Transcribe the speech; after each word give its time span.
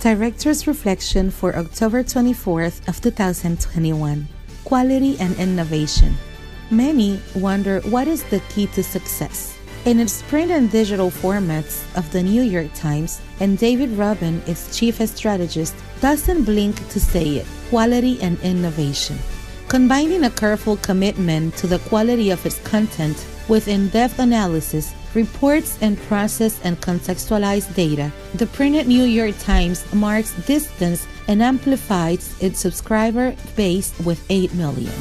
Director's 0.00 0.66
Reflection 0.66 1.30
for 1.30 1.54
October 1.54 2.02
24th 2.02 2.88
of 2.88 3.02
2021. 3.02 4.26
Quality 4.64 5.18
and 5.20 5.36
Innovation. 5.36 6.16
Many 6.70 7.20
wonder 7.34 7.82
what 7.82 8.08
is 8.08 8.24
the 8.24 8.40
key 8.48 8.66
to 8.68 8.82
success. 8.82 9.58
In 9.84 10.00
its 10.00 10.22
print 10.22 10.52
and 10.52 10.70
digital 10.70 11.10
formats 11.10 11.84
of 11.98 12.10
the 12.12 12.22
New 12.22 12.40
York 12.40 12.72
Times, 12.72 13.20
and 13.40 13.58
David 13.58 13.90
Rubin, 13.90 14.40
its 14.46 14.74
chief 14.74 15.06
strategist, 15.06 15.74
doesn't 16.00 16.44
blink 16.44 16.76
to 16.88 16.98
say 16.98 17.36
it 17.36 17.46
quality 17.68 18.16
and 18.22 18.40
innovation. 18.40 19.18
Combining 19.68 20.24
a 20.24 20.30
careful 20.30 20.78
commitment 20.78 21.54
to 21.58 21.66
the 21.66 21.78
quality 21.90 22.30
of 22.30 22.44
its 22.46 22.58
content 22.60 23.26
with 23.48 23.68
in 23.68 23.88
depth 23.90 24.18
analysis, 24.18 24.94
reports, 25.14 25.78
and 25.80 25.98
process 26.02 26.60
and 26.64 26.80
contextualize 26.80 27.74
data, 27.74 28.12
the 28.34 28.46
printed 28.46 28.86
New 28.86 29.04
York 29.04 29.36
Times 29.38 29.84
marks 29.94 30.32
distance 30.46 31.06
and 31.28 31.42
amplifies 31.42 32.34
its 32.42 32.60
subscriber 32.60 33.34
base 33.56 33.98
with 34.04 34.24
8 34.30 34.54
million. 34.54 34.92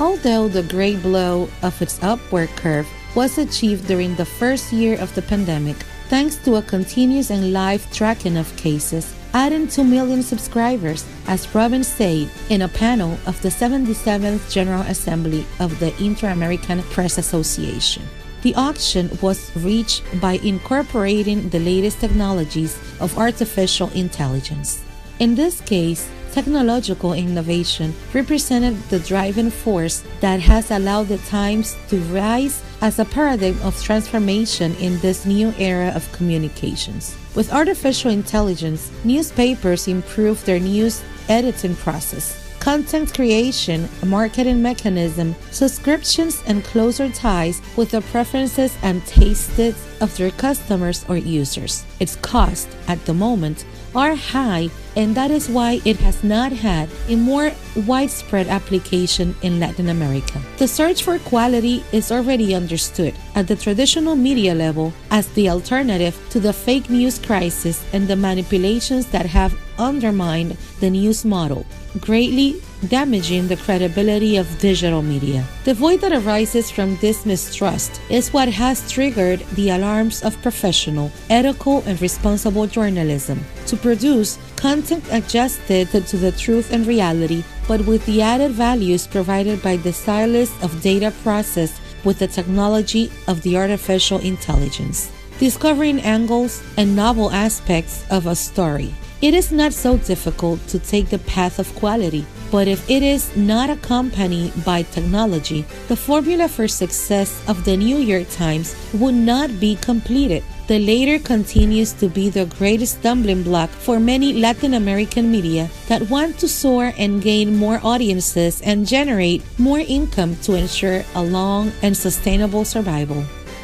Although 0.00 0.48
the 0.48 0.62
great 0.64 1.00
blow 1.02 1.48
of 1.62 1.80
its 1.80 2.02
upward 2.02 2.48
curve 2.56 2.88
was 3.14 3.38
achieved 3.38 3.86
during 3.86 4.14
the 4.16 4.24
first 4.24 4.72
year 4.72 4.98
of 5.00 5.14
the 5.14 5.22
pandemic, 5.22 5.76
thanks 6.08 6.36
to 6.36 6.56
a 6.56 6.62
continuous 6.62 7.30
and 7.30 7.52
live 7.52 7.90
tracking 7.92 8.36
of 8.36 8.56
cases, 8.56 9.14
adding 9.32 9.68
2 9.68 9.84
million 9.84 10.22
subscribers, 10.22 11.04
as 11.26 11.52
Robin 11.54 11.84
said 11.84 12.28
in 12.50 12.62
a 12.62 12.68
panel 12.68 13.18
of 13.26 13.40
the 13.42 13.48
77th 13.48 14.50
General 14.50 14.82
Assembly 14.82 15.46
of 15.60 15.78
the 15.78 15.94
Inter 16.02 16.28
American 16.28 16.82
Press 16.84 17.18
Association. 17.18 18.02
The 18.44 18.54
auction 18.56 19.08
was 19.22 19.50
reached 19.56 20.02
by 20.20 20.32
incorporating 20.44 21.48
the 21.48 21.60
latest 21.60 22.00
technologies 22.00 22.76
of 23.00 23.16
artificial 23.16 23.88
intelligence. 23.96 24.84
In 25.18 25.34
this 25.34 25.62
case, 25.62 26.06
technological 26.30 27.14
innovation 27.14 27.94
represented 28.12 28.76
the 28.90 29.00
driving 29.00 29.50
force 29.50 30.04
that 30.20 30.40
has 30.40 30.70
allowed 30.70 31.08
the 31.08 31.16
Times 31.24 31.74
to 31.88 31.98
rise 32.12 32.62
as 32.82 32.98
a 32.98 33.06
paradigm 33.06 33.56
of 33.62 33.82
transformation 33.82 34.76
in 34.76 35.00
this 35.00 35.24
new 35.24 35.54
era 35.56 35.90
of 35.96 36.12
communications. 36.12 37.16
With 37.34 37.50
artificial 37.50 38.10
intelligence, 38.10 38.92
newspapers 39.04 39.88
improved 39.88 40.44
their 40.44 40.60
news 40.60 41.02
editing 41.30 41.76
process 41.76 42.43
content 42.64 43.12
creation, 43.12 43.86
a 44.00 44.06
marketing 44.06 44.62
mechanism, 44.62 45.36
subscriptions, 45.50 46.42
and 46.46 46.64
closer 46.64 47.10
ties 47.10 47.60
with 47.76 47.90
the 47.90 48.00
preferences 48.00 48.74
and 48.82 49.04
tastes 49.04 49.76
of 50.00 50.16
their 50.16 50.30
customers 50.30 51.04
or 51.06 51.18
users. 51.18 51.84
Its 52.04 52.16
costs 52.16 52.68
at 52.86 53.02
the 53.06 53.14
moment 53.14 53.64
are 53.94 54.14
high, 54.14 54.68
and 54.94 55.14
that 55.14 55.30
is 55.30 55.48
why 55.48 55.80
it 55.86 55.96
has 55.96 56.22
not 56.22 56.52
had 56.52 56.86
a 57.08 57.16
more 57.16 57.50
widespread 57.86 58.46
application 58.46 59.34
in 59.40 59.58
Latin 59.58 59.88
America. 59.88 60.38
The 60.58 60.68
search 60.68 61.02
for 61.02 61.18
quality 61.20 61.82
is 61.92 62.12
already 62.12 62.54
understood 62.54 63.14
at 63.34 63.48
the 63.48 63.56
traditional 63.56 64.16
media 64.16 64.54
level 64.54 64.92
as 65.10 65.28
the 65.28 65.48
alternative 65.48 66.14
to 66.28 66.40
the 66.40 66.52
fake 66.52 66.90
news 66.90 67.18
crisis 67.18 67.82
and 67.94 68.06
the 68.06 68.16
manipulations 68.16 69.06
that 69.06 69.24
have 69.24 69.56
undermined 69.78 70.58
the 70.80 70.90
news 70.90 71.24
model 71.24 71.64
greatly 72.00 72.60
damaging 72.88 73.48
the 73.48 73.56
credibility 73.56 74.36
of 74.36 74.58
digital 74.58 75.02
media. 75.02 75.44
The 75.64 75.74
void 75.74 76.00
that 76.00 76.12
arises 76.12 76.70
from 76.70 76.96
this 76.96 77.24
mistrust 77.26 78.00
is 78.10 78.32
what 78.32 78.48
has 78.48 78.90
triggered 78.90 79.40
the 79.54 79.70
alarms 79.70 80.22
of 80.22 80.40
professional, 80.42 81.10
ethical, 81.30 81.82
and 81.86 82.00
responsible 82.00 82.66
journalism 82.66 83.44
to 83.66 83.76
produce 83.76 84.38
content 84.56 85.04
adjusted 85.10 85.88
to 85.90 86.16
the 86.16 86.32
truth 86.32 86.72
and 86.72 86.86
reality, 86.86 87.44
but 87.68 87.84
with 87.86 88.04
the 88.06 88.22
added 88.22 88.52
values 88.52 89.06
provided 89.06 89.62
by 89.62 89.76
the 89.76 89.92
stylus 89.92 90.50
of 90.62 90.80
data 90.82 91.12
processed 91.22 91.80
with 92.04 92.18
the 92.18 92.28
technology 92.28 93.10
of 93.28 93.40
the 93.42 93.56
artificial 93.56 94.18
intelligence. 94.20 95.10
Discovering 95.38 96.00
angles 96.00 96.62
and 96.76 96.94
novel 96.94 97.30
aspects 97.30 98.04
of 98.10 98.26
a 98.26 98.36
story 98.36 98.94
it 99.24 99.32
is 99.32 99.50
not 99.50 99.72
so 99.72 99.96
difficult 99.96 100.60
to 100.68 100.78
take 100.78 101.08
the 101.08 101.18
path 101.20 101.58
of 101.58 101.74
quality, 101.76 102.26
but 102.50 102.68
if 102.68 102.84
it 102.90 103.02
is 103.02 103.34
not 103.34 103.70
accompanied 103.70 104.52
by 104.66 104.82
technology, 104.82 105.64
the 105.88 105.96
formula 105.96 106.46
for 106.46 106.68
success 106.68 107.42
of 107.48 107.64
the 107.64 107.74
New 107.74 107.96
York 107.96 108.28
Times 108.28 108.76
would 108.92 109.14
not 109.14 109.48
be 109.58 109.76
completed. 109.76 110.44
The 110.66 110.78
later 110.78 111.18
continues 111.18 111.94
to 111.94 112.08
be 112.10 112.28
the 112.28 112.44
greatest 112.58 113.00
stumbling 113.00 113.42
block 113.42 113.70
for 113.70 113.98
many 113.98 114.34
Latin 114.34 114.74
American 114.74 115.32
media 115.32 115.70
that 115.88 116.10
want 116.10 116.38
to 116.40 116.46
soar 116.46 116.92
and 116.98 117.22
gain 117.22 117.56
more 117.56 117.80
audiences 117.82 118.60
and 118.60 118.86
generate 118.86 119.42
more 119.58 119.80
income 119.80 120.36
to 120.42 120.52
ensure 120.52 121.02
a 121.14 121.22
long 121.24 121.72
and 121.80 121.96
sustainable 121.96 122.66
survival. 122.66 123.22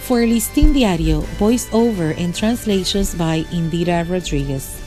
For 0.00 0.24
Listín 0.24 0.72
Diario, 0.72 1.20
voice 1.36 1.68
over 1.74 2.12
and 2.12 2.34
translations 2.34 3.14
by 3.14 3.42
Indira 3.52 4.08
Rodriguez. 4.08 4.81